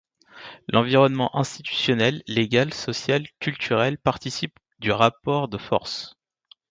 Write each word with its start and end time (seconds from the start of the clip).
L'environnement 0.67 1.35
institutionnel, 1.37 2.23
légal, 2.25 2.73
social, 2.73 3.27
culturel 3.39 3.99
participe 3.99 4.57
du 4.79 4.91
rapport 4.91 5.47
de 5.47 5.59
forces. 5.59 6.15